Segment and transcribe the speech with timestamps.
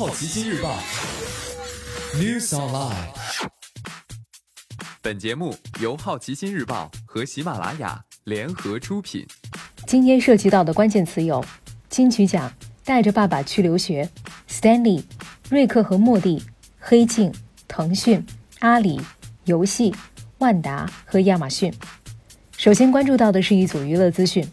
[0.00, 0.78] 好奇心日报》
[2.18, 3.08] News Online。
[5.02, 9.26] 本节目由好奇心日报和喜马拉雅联合出品。
[9.86, 11.44] 今天涉及到的关键词有：
[11.90, 12.50] 金曲奖、
[12.82, 14.08] 带着爸爸去留学、
[14.48, 15.04] Stanley、
[15.50, 16.42] 瑞克和莫蒂、
[16.78, 17.30] 黑镜、
[17.68, 18.24] 腾讯、
[18.60, 18.98] 阿里、
[19.44, 19.94] 游戏、
[20.38, 21.70] 万达和亚马逊。
[22.56, 24.50] 首先关注到的是一组娱乐资讯：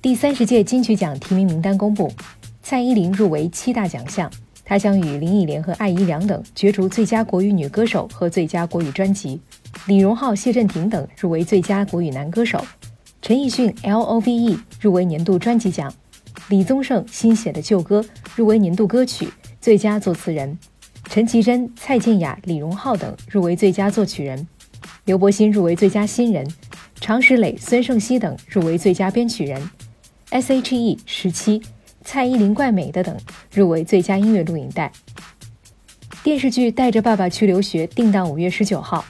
[0.00, 2.14] 第三十届金曲奖提名名单公布，
[2.62, 4.30] 蔡依林入围七大奖项，
[4.70, 9.36] 她将与林忆莲和艾怡良等角逐最佳国语女歌手和最佳国语专辑；
[9.88, 12.60] 李荣浩、谢震廷等入围最佳国语男歌手；
[13.20, 14.22] 陈奕迅《Love》
[14.80, 15.90] 入围年度专辑奖；
[16.50, 18.04] 李宗盛新写的旧歌
[18.36, 19.28] 入围年度歌曲、
[19.60, 20.56] 最佳作词人；
[21.08, 24.38] 陈绮贞、蔡健雅、李荣浩等入围最佳作曲人；
[25.04, 26.46] 刘柏辛入围最佳新人。
[27.00, 29.68] 常石磊、孙盛希等入围最佳编曲人
[30.28, 31.60] ，S.H.E 十七、
[32.04, 33.16] 蔡依林、怪美的等
[33.52, 34.90] 入围最佳音乐录影带。
[36.22, 39.04] 电视剧《带着爸爸去留学》定档五月十九号，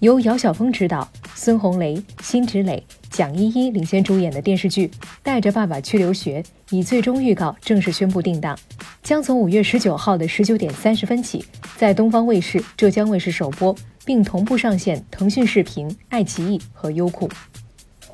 [0.00, 4.88] 由姚晓峰执导，孙红雷、辛芷蕾、蒋依依领衔主演的电视剧
[5.22, 8.58] 《带着爸爸去留学》以最终预告正式宣布定档，
[9.02, 11.44] 将从五月十九号的十九点三十分起，
[11.76, 13.76] 在东方卫视、浙江卫视首播。
[14.02, 17.28] 并同步上线腾讯视频、爱奇艺和优酷。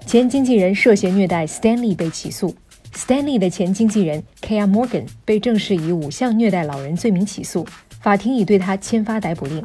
[0.05, 2.55] 前经纪人涉嫌虐待 Stanley 被起诉
[2.97, 4.58] ，Stanley 的前经纪人 K.
[4.58, 4.66] R.
[4.66, 7.66] Morgan 被正式以五项虐待老人罪名起诉，
[8.00, 9.64] 法庭已对他签发逮捕令。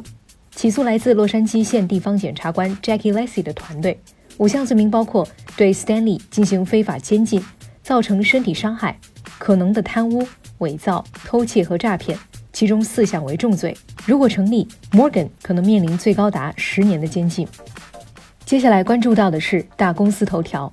[0.54, 3.98] 起诉来自洛杉矶县地方检察官 Jackie Lacy 的团队，
[4.36, 7.42] 五项罪名包括对 Stanley 进行非法监禁、
[7.82, 8.98] 造成身体伤害、
[9.38, 12.16] 可能的贪污、伪造、偷窃和诈骗。
[12.52, 17.48] 其中四项为重罪，如果成立，Morgan 可能面临最高达十年的监禁。
[18.44, 20.70] 接下来关注到的是大公司头条：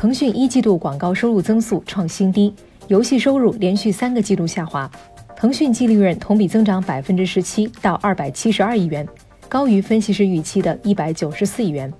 [0.00, 2.54] 腾讯一季度广告收入增速创新低，
[2.86, 4.88] 游戏收入连续三个季度下滑。
[5.34, 9.04] 腾讯净利润同比增长百分之十七到二百七十二亿元，
[9.48, 11.90] 高于分析师预期的一百九十四亿元；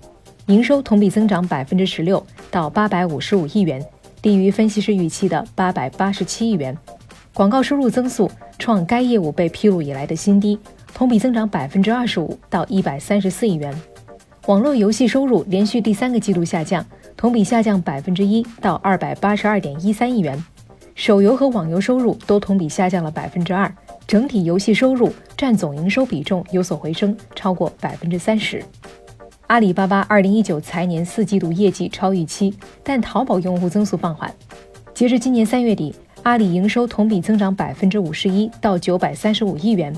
[0.47, 3.85] 营收同比增长百分之十六到八百五十五亿元，
[4.23, 6.79] 低于分析师预期的八百八十七亿元。
[7.35, 8.31] 广告收入增速。
[8.61, 10.57] 创该业务被披露以来的新低，
[10.93, 13.73] 同比增长百分之二十五到一百三十四亿元。
[14.49, 16.83] 网络游戏收入连续第三个季度下降，
[17.19, 20.43] 同比下降百分之一到二百八十二点一三亿元。
[20.95, 23.71] 手游和网游收入都同比下降了百分之二，
[24.07, 28.65] 整体游戏收入占总营收比重有所回升，超过百分之三十。
[29.49, 34.35] 阿里巴巴二零一九财年四季度业绩超预期，但淘宝用户增速放缓。
[34.95, 35.95] 截至今年三月底。
[36.25, 39.95] 阿里营收同比增长百分之五十一到九百三十五亿元，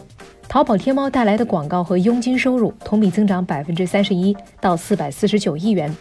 [0.50, 5.96] 淘宝天猫带来的广告和佣金收入同比增长百分之三十一到四百四十九亿元，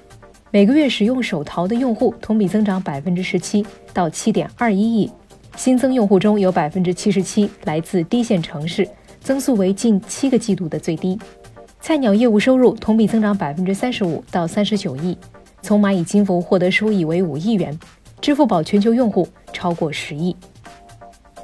[0.49, 5.11] 每个月使用手淘的用户同比增长百分之十七到七点二一亿，
[5.55, 8.89] 新增用户中有百分之七十七来自低线城市，
[9.21, 11.15] 增速为近七个季度的最低。
[11.79, 15.15] 菜鸟业务收入同比增长百分之三十五到三十九亿，
[15.61, 17.79] 从蚂蚁金服获得收益为五亿元。
[18.19, 20.35] 支付宝全球用户超过十亿。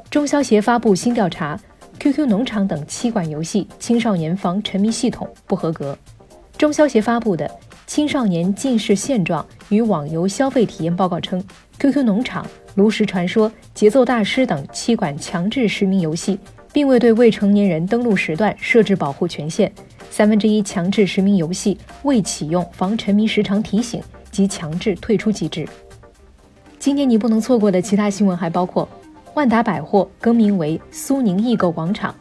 [0.10, 1.60] 中消协发布新调查
[2.06, 5.98] ，QQ 农场等七款游戏青少年防沉迷系统不合格。
[6.56, 7.48] 中消协发布的
[7.88, 11.44] 《青少年近视现状与网游消费体验报告》称
[11.80, 12.46] ，QQ 农场、
[12.76, 16.38] 炉石传说、节奏大师等七款强制实名游戏，
[16.72, 19.72] 并未对未成年人登录时段设置保护权限。
[20.12, 24.00] 三分之一强制实名游戏未启用防沉迷时长提醒
[24.30, 25.68] 及强制退出机制。
[26.78, 28.88] 今天你不能错过的其他新闻还包括：
[29.36, 32.14] 万达百货更名为苏宁易购广场；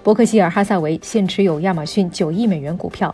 [0.00, 3.12] 伯克希尔哈萨维现持有亚马逊九亿美元股票；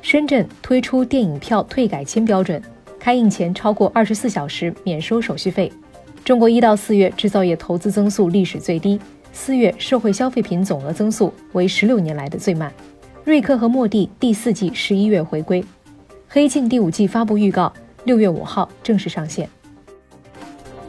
[0.00, 2.60] 深圳推出电影票退改签标准，
[2.98, 5.70] 开映前超过二十四小时免收手续费；
[6.24, 8.98] 中国一到四月制造业投资增速历史最低，
[9.30, 12.70] 四月社会消费品总额增速为十六年来的最慢；
[13.24, 15.62] 瑞克和莫蒂第四季十一月回归；
[16.28, 17.70] 黑镜第五季发布预告，
[18.04, 19.46] 六月五号正式上线。